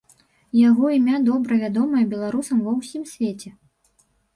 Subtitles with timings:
[0.69, 3.59] Яго імя добра вядомае беларусам ва ўсім свеце.